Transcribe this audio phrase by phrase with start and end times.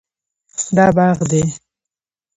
[0.75, 1.43] دا باغ دی